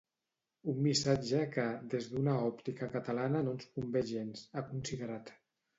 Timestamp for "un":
0.71-0.79